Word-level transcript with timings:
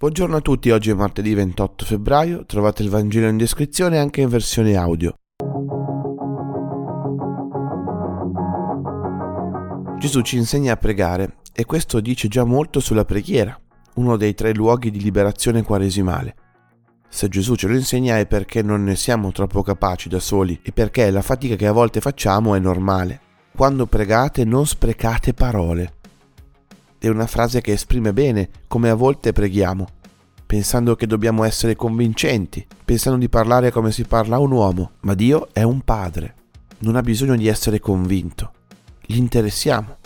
Buongiorno 0.00 0.36
a 0.36 0.40
tutti, 0.40 0.70
oggi 0.70 0.90
è 0.90 0.94
martedì 0.94 1.34
28 1.34 1.84
febbraio, 1.84 2.46
trovate 2.46 2.84
il 2.84 2.88
Vangelo 2.88 3.26
in 3.26 3.36
descrizione 3.36 3.98
anche 3.98 4.20
in 4.20 4.28
versione 4.28 4.76
audio. 4.76 5.12
Gesù 9.98 10.20
ci 10.20 10.36
insegna 10.36 10.74
a 10.74 10.76
pregare 10.76 11.38
e 11.52 11.64
questo 11.64 11.98
dice 11.98 12.28
già 12.28 12.44
molto 12.44 12.78
sulla 12.78 13.04
preghiera, 13.04 13.60
uno 13.94 14.16
dei 14.16 14.34
tre 14.34 14.54
luoghi 14.54 14.92
di 14.92 15.00
liberazione 15.00 15.64
quaresimale. 15.64 16.36
Se 17.08 17.28
Gesù 17.28 17.56
ce 17.56 17.66
lo 17.66 17.74
insegna 17.74 18.18
è 18.18 18.26
perché 18.28 18.62
non 18.62 18.84
ne 18.84 18.94
siamo 18.94 19.32
troppo 19.32 19.64
capaci 19.64 20.08
da 20.08 20.20
soli 20.20 20.60
e 20.62 20.70
perché 20.70 21.10
la 21.10 21.22
fatica 21.22 21.56
che 21.56 21.66
a 21.66 21.72
volte 21.72 22.00
facciamo 22.00 22.54
è 22.54 22.60
normale. 22.60 23.20
Quando 23.52 23.86
pregate 23.86 24.44
non 24.44 24.64
sprecate 24.64 25.34
parole 25.34 25.94
è 26.98 27.08
una 27.08 27.26
frase 27.26 27.60
che 27.60 27.72
esprime 27.72 28.12
bene 28.12 28.48
come 28.66 28.90
a 28.90 28.94
volte 28.94 29.32
preghiamo, 29.32 29.86
pensando 30.46 30.96
che 30.96 31.06
dobbiamo 31.06 31.44
essere 31.44 31.76
convincenti, 31.76 32.66
pensando 32.84 33.18
di 33.18 33.28
parlare 33.28 33.70
come 33.70 33.92
si 33.92 34.04
parla 34.04 34.36
a 34.36 34.40
un 34.40 34.50
uomo, 34.50 34.92
ma 35.00 35.14
Dio 35.14 35.48
è 35.52 35.62
un 35.62 35.82
padre, 35.82 36.34
non 36.78 36.96
ha 36.96 37.02
bisogno 37.02 37.36
di 37.36 37.48
essere 37.48 37.80
convinto, 37.80 38.52
gli 39.04 39.16
interessiamo, 39.16 39.96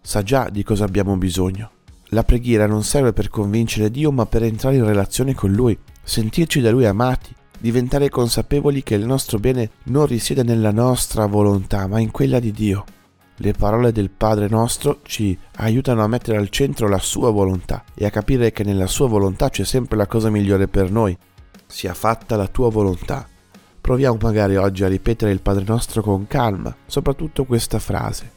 sa 0.00 0.22
già 0.22 0.48
di 0.48 0.62
cosa 0.62 0.84
abbiamo 0.84 1.16
bisogno. 1.16 1.70
La 2.12 2.24
preghiera 2.24 2.66
non 2.66 2.82
serve 2.82 3.12
per 3.12 3.28
convincere 3.28 3.90
Dio, 3.90 4.10
ma 4.10 4.24
per 4.24 4.42
entrare 4.42 4.76
in 4.76 4.84
relazione 4.84 5.34
con 5.34 5.52
Lui, 5.52 5.78
sentirci 6.02 6.60
da 6.60 6.70
Lui 6.70 6.86
amati, 6.86 7.34
diventare 7.58 8.08
consapevoli 8.08 8.82
che 8.82 8.94
il 8.94 9.04
nostro 9.04 9.38
bene 9.38 9.70
non 9.84 10.06
risiede 10.06 10.42
nella 10.42 10.70
nostra 10.70 11.26
volontà, 11.26 11.86
ma 11.86 12.00
in 12.00 12.10
quella 12.10 12.40
di 12.40 12.50
Dio. 12.50 12.84
Le 13.40 13.52
parole 13.52 13.92
del 13.92 14.10
Padre 14.10 14.48
nostro 14.48 14.98
ci 15.04 15.38
aiutano 15.58 16.02
a 16.02 16.08
mettere 16.08 16.38
al 16.38 16.48
centro 16.48 16.88
la 16.88 16.98
sua 16.98 17.30
volontà 17.30 17.84
e 17.94 18.04
a 18.04 18.10
capire 18.10 18.50
che 18.50 18.64
nella 18.64 18.88
sua 18.88 19.06
volontà 19.06 19.48
c'è 19.48 19.64
sempre 19.64 19.96
la 19.96 20.08
cosa 20.08 20.28
migliore 20.28 20.66
per 20.66 20.90
noi. 20.90 21.16
Sia 21.64 21.94
fatta 21.94 22.34
la 22.34 22.48
tua 22.48 22.68
volontà. 22.68 23.28
Proviamo 23.80 24.18
magari 24.20 24.56
oggi 24.56 24.82
a 24.82 24.88
ripetere 24.88 25.30
il 25.30 25.40
Padre 25.40 25.62
nostro 25.64 26.02
con 26.02 26.26
calma, 26.26 26.74
soprattutto 26.86 27.44
questa 27.44 27.78
frase. 27.78 28.32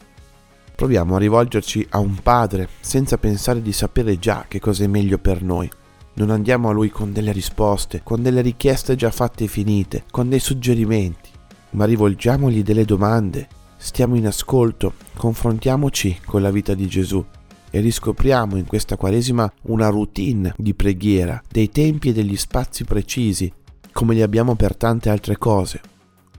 Proviamo 0.76 1.16
a 1.16 1.20
rivolgerci 1.20 1.88
a 1.90 1.98
un 1.98 2.22
Padre 2.22 2.70
senza 2.80 3.18
pensare 3.18 3.64
di 3.64 3.74
sapere 3.74 4.20
già 4.20 4.46
che 4.48 4.60
cosa 4.60 4.84
è 4.84 4.88
meglio 4.88 5.18
per 5.18 5.42
noi. 5.42 5.68
Non 6.14 6.30
andiamo 6.30 6.70
a 6.70 6.74
Lui 6.74 6.92
con 6.92 7.12
delle 7.12 7.32
risposte, 7.32 8.02
con 8.04 8.22
delle 8.22 8.42
richieste 8.42 8.96
già 8.96 9.10
fatte 9.10 9.46
e 9.46 9.48
finite, 9.48 10.04
con 10.12 10.30
dei 10.30 10.40
suggerimenti, 10.40 11.32
ma 11.72 11.86
rivolgiamogli 11.86 12.62
delle 12.62 12.86
domande 12.86 13.48
stiamo 13.82 14.16
in 14.16 14.28
ascolto, 14.28 14.94
confrontiamoci 15.18 16.20
con 16.24 16.44
la 16.44 16.52
vita 16.52 16.76
di 16.76 16.88
Gesù 16.88 17.24
e 17.72 17.80
riscopriamo 17.80 18.56
in 18.56 18.68
questa 18.68 18.96
Quaresima 18.96 19.52
una 19.64 19.88
routine 19.90 20.54
di 20.56 20.76
preghiera, 20.76 21.42
dei 21.50 21.70
tempi 21.70 22.10
e 22.10 22.14
degli 22.14 22.38
spazi 22.38 22.84
precisi, 22.84 23.52
come 23.92 24.14
li 24.14 24.22
abbiamo 24.22 24.56
per 24.56 24.76
tante 24.76 25.10
altre 25.10 25.38
cose. 25.38 25.82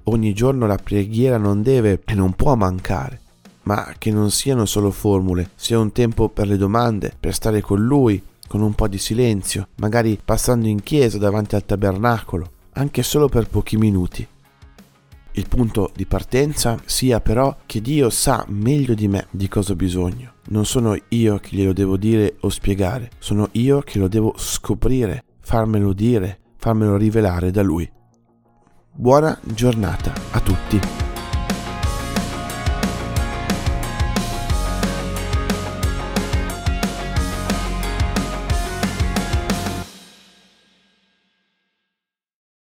Ogni 0.04 0.32
giorno 0.32 0.66
la 0.66 0.78
preghiera 0.82 1.36
non 1.36 1.62
deve 1.62 2.00
e 2.04 2.14
non 2.14 2.34
può 2.34 2.54
mancare, 2.54 3.20
ma 3.64 3.92
che 3.98 4.12
non 4.12 4.30
siano 4.30 4.64
solo 4.64 4.92
formule, 4.92 5.50
sia 5.56 5.80
un 5.80 5.90
tempo 5.90 6.28
per 6.28 6.46
le 6.46 6.56
domande, 6.56 7.12
per 7.18 7.34
stare 7.34 7.60
con 7.60 7.84
Lui, 7.84 8.22
con 8.46 8.60
un 8.60 8.74
po' 8.74 8.86
di 8.86 8.98
silenzio, 8.98 9.66
magari 9.76 10.18
passando 10.24 10.68
in 10.68 10.82
chiesa 10.82 11.18
davanti 11.18 11.56
al 11.56 11.66
tabernacolo, 11.66 12.50
anche 12.74 13.02
solo 13.02 13.28
per 13.28 13.48
pochi 13.48 13.76
minuti 13.76 14.26
il 15.32 15.48
punto 15.48 15.90
di 15.94 16.06
partenza 16.06 16.78
sia 16.84 17.20
però 17.20 17.56
che 17.66 17.80
Dio 17.80 18.10
sa 18.10 18.44
meglio 18.48 18.94
di 18.94 19.08
me 19.08 19.26
di 19.30 19.48
cosa 19.48 19.72
ho 19.72 19.76
bisogno. 19.76 20.34
Non 20.48 20.66
sono 20.66 20.96
io 21.08 21.38
che 21.38 21.56
glielo 21.56 21.72
devo 21.72 21.96
dire 21.96 22.36
o 22.40 22.48
spiegare, 22.48 23.10
sono 23.18 23.48
io 23.52 23.80
che 23.80 23.98
lo 23.98 24.08
devo 24.08 24.34
scoprire, 24.36 25.24
farmelo 25.40 25.92
dire, 25.92 26.38
farmelo 26.56 26.96
rivelare 26.96 27.50
da 27.50 27.62
Lui. 27.62 27.90
Buona 28.94 29.38
giornata 29.42 30.12
a 30.32 30.40
tutti. 30.40 31.01